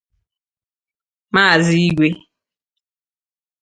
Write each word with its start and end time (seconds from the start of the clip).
Maazị 1.33 1.77
Igwe 1.87 2.07